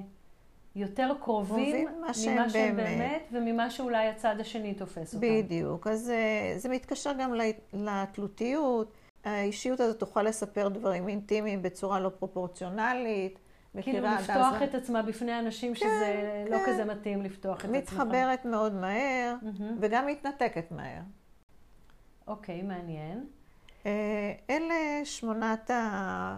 [0.75, 2.97] יותר קרובים ממה שהם ממה שהם באמת.
[2.97, 5.27] באמת, וממה שאולי הצד השני תופס אותם.
[5.27, 5.87] בדיוק.
[5.87, 7.33] אז אה, זה מתקשר גם
[7.73, 8.93] לתלותיות.
[9.23, 13.39] האישיות הזאת תוכל לספר דברים אינטימיים בצורה לא פרופורציונלית.
[13.81, 16.15] כאילו לפתוח אז- את עצמה בפני אנשים שזה
[16.49, 16.63] לא כן.
[16.67, 17.75] כזה מתאים לפתוח את עצמך.
[17.77, 19.71] מתחברת מאוד מהר, מהר.
[19.79, 21.01] וגם מתנתקת מהר.
[22.27, 23.25] אוקיי, מעניין.
[23.85, 23.91] אה,
[24.49, 26.37] אלה שמונת ה-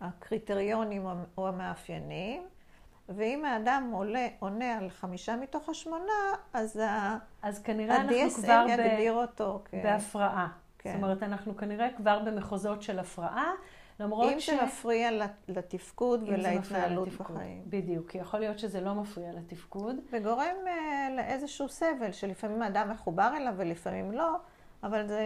[0.00, 1.06] הקריטריונים
[1.38, 2.42] או המאפיינים,
[3.08, 6.80] ואם האדם עולה, עונה על חמישה מתוך השמונה, אז
[7.42, 8.70] אז כנראה אנחנו כבר ב...
[8.70, 9.74] יגדיר אותו כ...
[9.74, 10.48] בהפרעה.
[10.78, 10.92] כן.
[10.92, 13.52] זאת אומרת, אנחנו כנראה כבר במחוזות של הפרעה,
[14.00, 14.50] למרות אם ש...
[14.50, 15.10] זה מפריע
[15.48, 17.36] לתפקוד אם זה מפריע ולהתנהלות לתפקוד.
[17.36, 17.62] בחיים.
[17.66, 19.96] בדיוק, כי יכול להיות שזה לא מפריע לתפקוד.
[20.12, 24.36] וגורם אה, לאיזשהו סבל, שלפעמים האדם מחובר אליו ולפעמים לא,
[24.82, 25.22] אבל זה,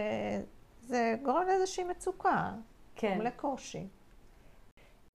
[0.81, 2.51] זה גורם לאיזושהי מצוקה,
[2.95, 3.07] כן.
[3.13, 3.87] גורם לקושי.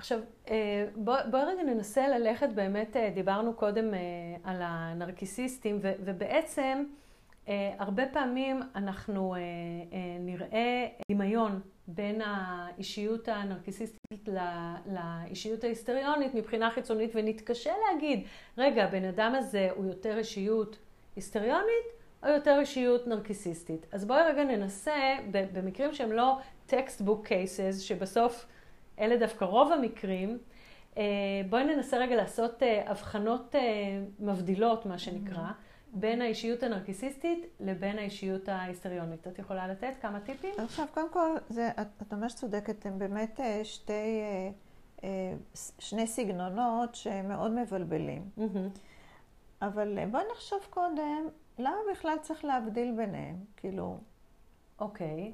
[0.01, 0.19] עכשיו,
[0.51, 3.99] אה, בוא- בואי רגע ננסה ללכת, באמת אה, דיברנו קודם אה,
[4.45, 6.85] על הנרקיסיסטים, ובעצם
[7.79, 9.43] הרבה פעמים אנחנו אה, אה,
[10.21, 14.29] נראה דמיון בין האישיות הנרקיסיסטית
[14.87, 18.21] לאישיות ההיסטריונית מבחינה חיצונית, ונתקשה להגיד,
[18.59, 20.79] רגע, הבן אדם הזה הוא יותר אישיות
[21.17, 21.87] היסטריונית
[22.23, 23.87] או יותר אישיות נרקיסיסטית.
[23.93, 24.97] אז בואי רגע ננסה,
[25.31, 26.37] במקרים שהם לא
[26.71, 28.47] textbook cases, שבסוף
[28.99, 30.39] אלה דווקא רוב המקרים,
[30.99, 31.03] אה,
[31.51, 33.61] בואי ננסה רגע לעשות אה, הבחנות אה,
[34.21, 35.49] מבדילות, מה שנקרא,
[35.93, 39.27] בין האישיות הנרקיסיסטית לבין האישיות ההיסטריונית.
[39.29, 40.55] את יכולה לתת כמה טיפים?
[40.59, 44.21] עכשיו, קודם כל, זה, את, את ממש צודקת, הם באמת שתי,
[45.79, 48.31] שני סגנונות שהם מאוד מבלבלים.
[48.37, 48.69] מהמם.
[49.63, 53.37] אבל בואי נחשוב קודם, למה בכלל צריך להבדיל ביניהם?
[53.57, 53.99] כאילו,
[54.79, 55.33] אוקיי.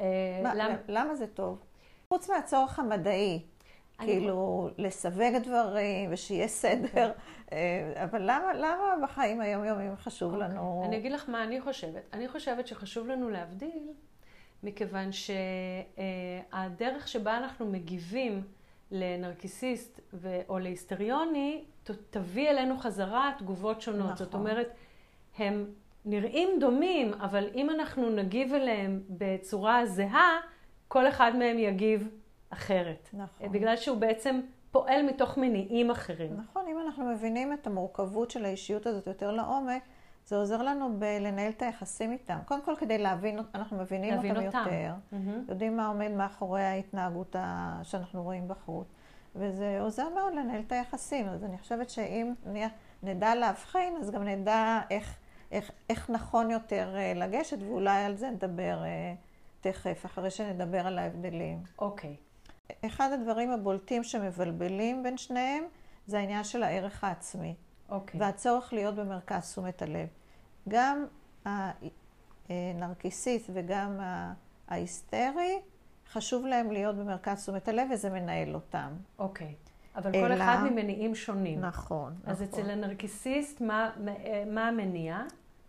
[0.00, 1.63] אה, מה, למה- למה זה טוב?
[2.08, 3.42] חוץ מהצורך המדעי,
[3.98, 7.12] כאילו, לסווג דברים ושיהיה סדר,
[7.52, 10.74] אה, אבל למה, למה בחיים היומיומיים חשוב לנו...
[10.76, 10.88] אוקיי.
[10.88, 12.02] אני אגיד לך מה אני חושבת.
[12.12, 13.88] אני חושבת שחשוב לנו להבדיל,
[14.62, 18.42] מכיוון שהדרך שבה אנחנו מגיבים
[18.90, 21.64] לנרקיסיסט ו- או להיסטריוני,
[22.10, 24.04] תביא אלינו חזרה תגובות שונות.
[24.04, 24.16] נכון.
[24.16, 24.74] זאת אומרת,
[25.38, 25.66] הם
[26.04, 30.38] נראים דומים, אבל אם אנחנו נגיב אליהם בצורה זהה,
[30.88, 32.08] כל אחד מהם יגיב
[32.50, 33.08] אחרת.
[33.12, 33.52] נכון.
[33.52, 36.36] בגלל שהוא בעצם פועל מתוך מניעים אחרים.
[36.36, 39.82] נכון, אם אנחנו מבינים את המורכבות של האישיות הזאת יותר לעומק,
[40.26, 42.38] זה עוזר לנו בלנהל את היחסים איתם.
[42.44, 44.58] קודם כל כדי להבין, אנחנו מבינים להבין אותם אותם.
[44.58, 45.44] יותר, מהמם.
[45.48, 48.86] יודעים מה עומד מאחורי ההתנהגות ה- שאנחנו רואים בחוץ.
[49.36, 51.28] וזה עוזר מאוד לנהל את היחסים.
[51.28, 52.32] אז אני חושבת שאם
[53.02, 55.16] נדע להבחין, אז גם נדע איך,
[55.52, 59.14] איך, איך נכון יותר אה, לגשת, ואולי על זה נדבר אה,
[59.64, 61.58] תכף, אחרי שנדבר על ההבדלים.
[61.78, 62.16] אוקיי.
[62.86, 65.64] אחד הדברים הבולטים שמבלבלים בין שניהם,
[66.06, 67.54] זה העניין של הערך העצמי.
[67.88, 68.20] אוקיי.
[68.20, 70.08] והצורך להיות במרכז תשומת הלב.
[70.68, 71.06] גם
[72.48, 74.00] הנרקיסיסט וגם
[74.68, 75.60] ההיסטרי,
[76.12, 78.92] חשוב להם להיות במרכז תשומת הלב וזה מנהל אותם.
[79.18, 79.54] אוקיי.
[79.96, 81.60] אבל כל אלא- אחד ממניעים שונים.
[81.60, 82.60] נכון, אז נכון.
[82.60, 83.90] אצל הנרקיסיסט, מה,
[84.46, 85.22] מה המניע?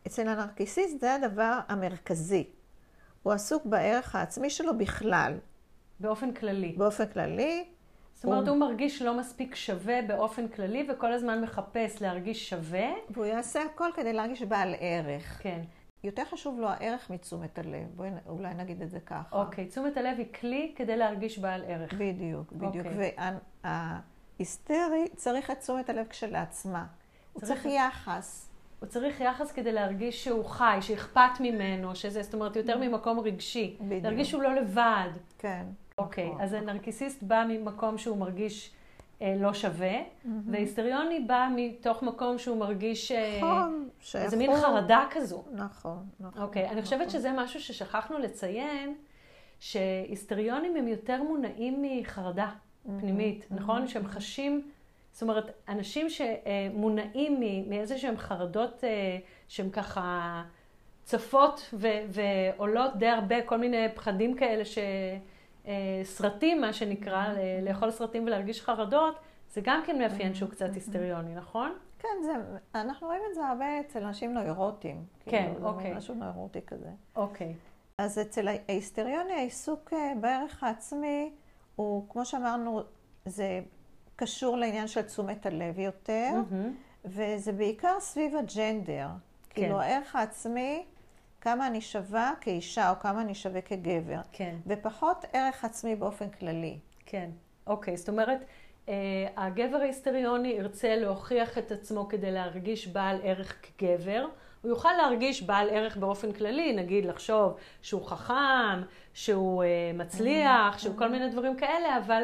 [0.07, 2.47] אצל הנרקיסיסט זה הדבר המרכזי.
[3.25, 5.37] הוא עסוק בערך העצמי שלו בכלל,
[5.99, 6.73] באופן כללי.
[6.77, 7.65] באופן כללי,
[8.13, 12.87] זאת אומרת, הוא מרגיש לא מספיק שווה באופן כללי, וכל הזמן מחפש להרגיש שווה.
[13.09, 15.39] והוא יעשה הכל כדי להרגיש בעל ערך.
[15.43, 15.61] כן.
[16.03, 17.87] יותר חשוב לו הערך מתשומת הלב.
[17.95, 19.21] בואי אולי נגיד את זה ככה.
[19.41, 21.93] אוקיי, תשומת הלב היא כלי כדי להרגיש בעל ערך.
[21.93, 22.85] בדיוק, בדיוק.
[22.85, 23.15] אוקיי.
[23.63, 26.85] וההיסטרי צריך את תשומת הלב כשלעצמה.
[27.33, 28.49] הוא צריך צריך- יחס.
[28.85, 33.77] הוא צריך יחס כדי להרגיש שהוא חי, שאכפת ממנו, שזה, זאת אומרת, יותר ממקום רגשי.
[33.81, 34.03] בדיוק.
[34.03, 35.09] להרגיש שהוא לא לבד.
[35.37, 35.65] כן.
[35.97, 36.69] אוקיי, נכון, אז נכון.
[36.69, 38.71] הנרקיסיסט בא ממקום שהוא מרגיש
[39.21, 39.93] אה, לא שווה,
[40.45, 44.55] וההיסטריוני בא מתוך מקום שהוא מרגיש אה, נכון, איזה מין.
[44.55, 45.43] חרדה כזו.
[45.51, 46.41] נכון, נכון.
[46.41, 47.09] אוקיי, אני חושבת נכון.
[47.09, 48.95] שזה משהו ששכחנו לציין,
[49.59, 52.49] שהיסטריונים הם יותר מונעים מחרדה
[52.99, 53.87] פנימית, נכון?
[53.87, 54.61] שהם חשים,
[55.15, 60.43] זאת אומרת, אנשים שמונעים מאיזה שהם חרדות אה, שהם ככה
[61.03, 64.77] צפות ו- ועולות די הרבה, כל מיני פחדים כאלה ש...
[65.67, 69.19] אה, סרטים, מה שנקרא, ל- לאכול סרטים ולהרגיש חרדות,
[69.53, 71.77] זה גם כן מאפיין שהוא קצת היסטריוני, נכון?
[71.99, 72.33] כן, זה,
[72.75, 75.05] אנחנו רואים את זה הרבה אצל אנשים נוירוטים.
[75.25, 75.93] כן, כאילו, אוקיי.
[75.93, 76.89] משהו נוירוטי כזה.
[77.15, 77.53] אוקיי.
[77.97, 81.31] אז אצל ההיסטריוני העיסוק אה, בערך העצמי
[81.75, 82.81] הוא, כמו שאמרנו,
[83.25, 83.61] זה
[84.15, 86.73] קשור לעניין של תשומת הלב יותר, מהמם.
[87.05, 89.07] וזה בעיקר סביב הג'נדר.
[89.49, 90.85] כאילו הערך העצמי,
[91.41, 94.55] כמה אני שווה כאישה או כמה אני שווה כגבר, כן.
[94.67, 96.77] ופחות ערך עצמי באופן כללי.
[97.05, 97.29] כן,
[97.67, 97.97] אוקיי.
[97.97, 98.45] זאת אומרת,
[98.89, 98.93] אה,
[99.37, 104.27] הגבר ההיסטריוני ירצה להוכיח את עצמו כדי להרגיש בעל ערך כגבר.
[104.61, 108.81] הוא יוכל להרגיש בעל ערך באופן כללי, נגיד לחשוב שהוא חכם,
[109.13, 112.23] שהוא אה, מצליח, שהוא כל מיני דברים כאלה, אבל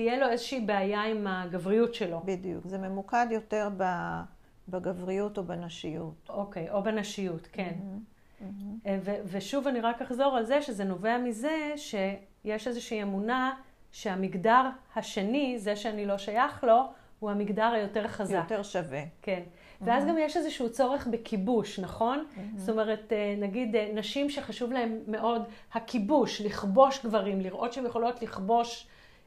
[0.00, 2.20] תהיה לו איזושהי בעיה עם הגבריות שלו.
[2.24, 2.66] בדיוק.
[2.66, 3.68] זה ממוקד יותר
[4.68, 6.28] בגבריות או בנשיות.
[6.28, 7.74] אוקיי, או בנשיות, כן.
[8.86, 13.54] אה, ו- ושוב אני רק אחזור על זה שזה נובע מזה שיש איזושהי אמונה
[13.92, 16.82] שהמגדר השני, זה שאני לא שייך לו,
[17.18, 18.34] הוא המגדר היותר חזק.
[18.34, 19.02] יותר שווה.
[19.22, 19.42] כן.
[19.80, 22.24] ואז גם יש איזשהו צורך בכיבוש, נכון?
[22.56, 28.22] זאת אומרת, אה, נגיד אה, נשים שחשוב להן מאוד הכיבוש, לכבוש גברים, לראות שהן יכולות
[28.22, 28.86] לכבוש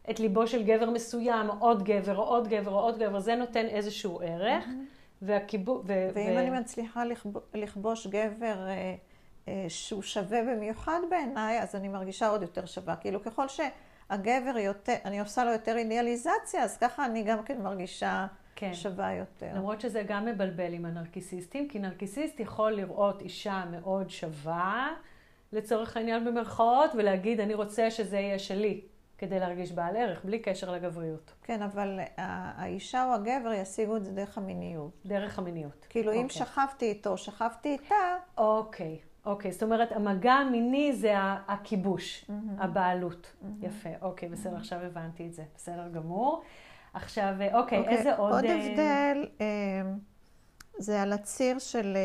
[0.09, 3.65] את ליבו של גבר מסוים, עוד גבר, או עוד גבר, או עוד גבר, זה נותן
[3.65, 4.65] איזשהו ערך.
[5.21, 5.81] והכיבוש...
[5.87, 8.95] ואם אני מצליחה לכב- לכבוש גבר אה,
[9.47, 12.95] אה, שהוא שווה במיוחד בעיניי, אז אני מרגישה עוד יותר שווה.
[12.95, 18.27] כאילו, ככל שהגבר יותר, אני עושה לו יותר אידיאליזציה, אז ככה אני גם כן מרגישה
[18.55, 18.73] כן.
[18.73, 19.47] שווה יותר.
[19.55, 24.89] למרות שזה גם מבלבל עם הנרקיסיסטים, כי נרקיסיסט יכול לראות אישה מאוד שווה,
[25.53, 28.81] לצורך העניין במרכאות, ולהגיד, אני רוצה שזה יהיה שלי,
[29.25, 34.11] כדי להרגיש בעל ערך, בלי קשר לגבריות, כן, אבל האישה או הגבר ישיגו את זה
[34.11, 34.91] דרך המיניות.
[35.05, 35.85] דרך המיניות.
[35.89, 36.29] כאילו, אם אוקיי.
[36.29, 37.95] שכבתי איתו, שכבתי איתה,
[38.37, 39.51] אוקיי, אוקיי.
[39.51, 41.13] זאת אומרת, המגע המיני זה
[41.47, 42.25] הכיבוש,
[42.57, 43.33] הבעלות.
[43.61, 45.43] יפה, אוקיי, בסדר, עכשיו הבנתי את זה.
[45.55, 46.43] בסדר גמור.
[46.93, 48.33] עכשיו, אה, אוקיי, אוקיי, איזה עוד...
[48.33, 49.45] עוד אה, הבדל, אה,
[50.77, 51.97] זה על הציר של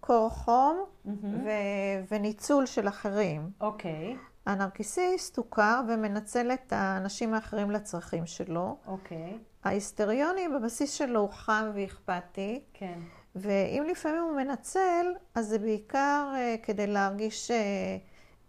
[0.00, 1.44] קור חום מהמם.
[1.44, 3.50] ו- וניצול של אחרים.
[3.60, 4.16] אוקיי,
[4.50, 8.76] הנרקיסיסט הוא קר ומנצל את האנשים האחרים לצרכים שלו.
[8.86, 12.98] אוקיי, ההיסטריוני בבסיס שלו הוא חם ואכפתי, כן.
[13.34, 17.56] ואם לפעמים הוא מנצל, אז זה בעיקר אה, כדי להרגיש אה,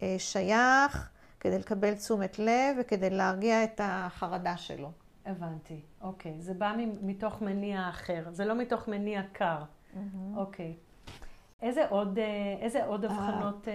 [0.01, 1.09] אה, שייך,
[1.39, 4.91] כדי לקבל תשומת לב וכדי להרגיע את החרדה שלו.
[5.25, 6.35] הבנתי, אוקיי.
[6.39, 9.63] זה בא מתוך מניע אחר, זה לא מתוך מניע קר.
[10.35, 10.73] אוקיי.
[11.61, 12.19] איזה עוד,
[12.61, 13.67] איזה עוד הבחנות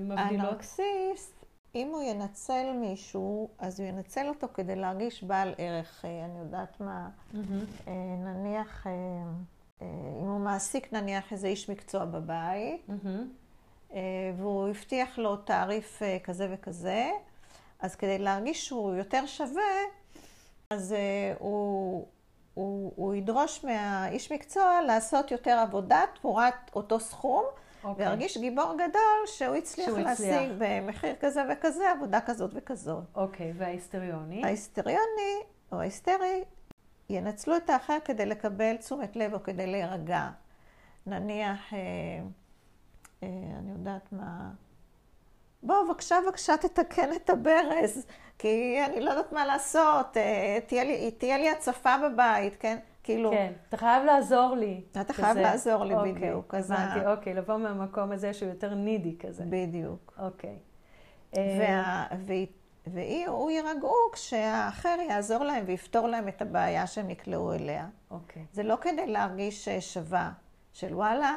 [0.00, 0.30] מבדילות?
[0.30, 1.39] הנרקסיסט,
[1.74, 6.04] אם הוא ינצל מישהו, אז הוא ינצל אותו כדי להרגיש בעל ערך.
[6.04, 7.64] אה, אני יודעת מה, מהמם.
[7.88, 8.92] אה, נניח, אה,
[10.22, 12.86] אם הוא מעסיק נניח איזה איש מקצוע בבית.
[13.92, 14.00] אה,
[14.36, 17.10] והוא הבטיח לו תעריף כזה וכזה,
[17.80, 19.62] אז כדי להרגיש שהוא יותר שווה,
[20.70, 20.94] אז
[21.38, 22.06] הוא,
[22.54, 27.44] הוא, הוא ידרוש מהאיש מקצוע לעשות יותר עבודה תמורת אותו סכום,
[27.84, 28.06] אוקיי.
[28.06, 30.52] וירגיש גיבור גדול שהוא הצליח שהוא להשיג הצליח.
[30.58, 33.04] במחיר כזה וכזה עבודה כזאת וכזאת.
[33.14, 34.44] אוקיי, וההיסטריוני?
[34.44, 35.36] ההיסטריוני
[35.72, 36.44] או ההיסטרי
[37.10, 40.28] ינצלו את האחר כדי לקבל תשומת לב או כדי להירגע.
[41.06, 41.78] נניח, אה,
[43.22, 44.50] אה, אני יודעת מה,
[45.62, 48.06] בוא, בבקשה, בבקשה, תתקן את הברז,
[48.38, 52.78] כי אני לא יודעת מה לעשות, אה, תהיה לי, תהיה לי הצפה בבית, כן?
[53.14, 54.80] כאילו, כן, אתה חייב לעזור לי.
[55.00, 55.36] אתה חייב.
[55.38, 56.54] לעזור לי אוקיי, בדיוק.
[56.54, 59.44] הבנתי, ה- אוקיי, לבוא מהמקום הזה שהוא יותר נידי כזה.
[59.48, 60.14] בדיוק.
[60.18, 60.58] אוקיי.
[61.36, 62.46] אה, וה, והיא,
[62.86, 67.86] והיא, הוא יירגעו כשהאחר יעזור להם ויפתור להם את הבעיה שהם נקלעו אליה.
[68.10, 68.44] אוקיי.
[68.52, 70.30] זה לא כדי להרגיש אה, שווה,
[70.72, 71.34] של וואלה,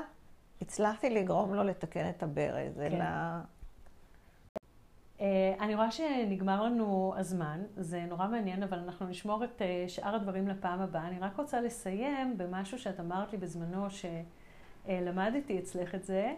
[0.62, 2.82] הצלחתי לגרום לו לתקן את הברז, כן.
[2.82, 3.06] אלא...
[5.60, 10.82] אני רואה שנגמר לנו הזמן, זה נורא מעניין, אבל אנחנו נשמור את שאר הדברים לפעם
[10.82, 11.08] הבאה.
[11.08, 13.88] אני רק רוצה לסיים במשהו שאת אמרת לי בזמנו,
[14.86, 16.34] שלמדתי אצלך את זה.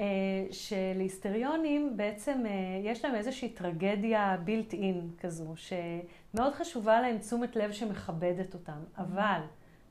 [0.00, 0.04] אה,
[0.50, 2.50] שלהיסטריונים בעצם אה,
[2.82, 9.00] יש להם איזושהי טרגדיה בילט אין כזו, שמאוד חשובה להם תשומת לב שמכבדת אותם, mm-hmm.
[9.00, 9.40] אבל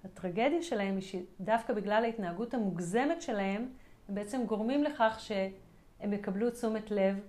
[0.05, 3.69] הטרגדיה שלהם היא שדווקא בגלל ההתנהגות המוגזמת שלהם,
[4.09, 7.19] הם בעצם גורמים לכך שהם יקבלו תשומת לב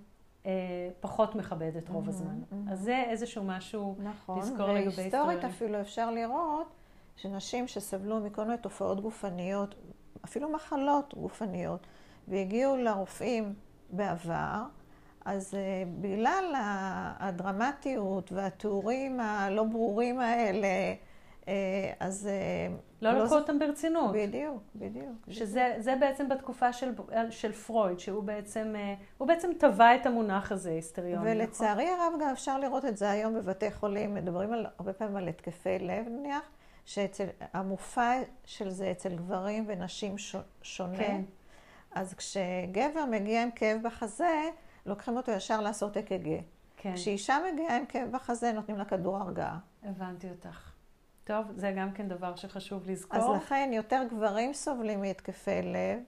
[0.47, 2.41] אה, פחות מכבדת רוב mm-hmm, הזמן.
[2.51, 2.71] Mm-hmm.
[2.71, 4.87] אז זה איזשהו משהו נכון, לזכור לגבי היסטוריונים.
[4.87, 6.67] נכון, והיסטורית אפילו אפשר לראות
[7.15, 9.75] שנשים שסבלו מכל מיני תופעות גופניות,
[10.25, 11.87] אפילו מחלות גופניות,
[12.27, 13.53] והגיעו לרופאים
[13.89, 14.63] בעבר,
[15.25, 15.57] אז uh,
[16.01, 16.53] בגלל
[17.19, 20.93] הדרמטיות והתיאורים הלא ברורים האלה,
[21.99, 22.29] אז...
[22.29, 24.15] Uh, לא, לא לקחו אותם ברצינות.
[24.15, 25.15] בדיוק, בדיוק.
[25.29, 25.95] שזה.
[25.99, 26.91] בעצם בתקופה של,
[27.29, 28.75] של פרויד, שהוא בעצם,
[29.17, 31.19] הוא בעצם טבע את המונח הזה, היסטריון.
[31.19, 31.27] נכון?
[31.31, 31.99] ולצערי נכון?
[31.99, 35.79] הרב גם אפשר לראות את זה היום בבתי חולים, מדברים על, הרבה פעמים על התקפי
[35.79, 36.43] לב נניח,
[36.85, 40.15] שהמופע של זה אצל גברים ונשים
[40.61, 40.97] שונה.
[40.97, 41.21] כן.
[41.91, 44.49] אז כשגבר מגיע עם כאב בחזה,
[44.85, 46.29] לוקחים אותו ישר לעשות אק"ג.
[46.77, 46.93] כן.
[46.95, 49.59] כשאישה מגיעה עם כאב בחזה, נותנים לה כדור הרגעה.
[49.83, 50.76] הבנתי אותך.
[51.27, 53.19] טוב, זה גם כן דבר שחשוב לזכור.
[53.19, 55.99] אז לכן יותר גברים סובלים מהתקפי לב,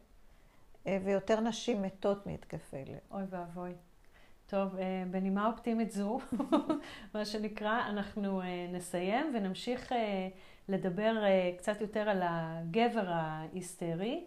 [0.88, 2.98] אה, ויותר נשים מתות מהתקפי לב.
[3.12, 3.72] אוי ואבוי.
[4.48, 6.20] טוב, אה, בנימה אופטימית זו,
[7.14, 9.92] מה שנקרא, אנחנו אה, נסיים ונמשיך
[10.70, 11.24] לדבר
[11.58, 14.26] קצת יותר על הגבר ההיסטרי.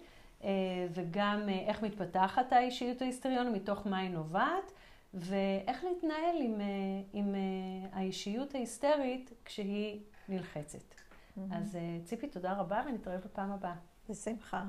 [0.94, 4.72] וגם איך מתפתחת האישיות ההיסטריונית, מתוך מה היא נובעת,
[5.14, 6.60] ואיך להתנהל עם,
[7.12, 7.34] עם
[7.92, 10.78] האישיות ההיסטרית כשהיא נלחצת.
[10.78, 11.40] Mm-hmm.
[11.50, 13.74] אז ציפי, תודה רבה ונתראה בפעם הבאה.
[14.10, 14.64] בשמחה.